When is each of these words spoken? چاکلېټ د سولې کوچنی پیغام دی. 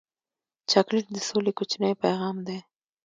چاکلېټ 0.71 1.05
د 1.13 1.17
سولې 1.27 1.51
کوچنی 1.57 1.91
پیغام 2.03 2.35
دی. 2.47 2.57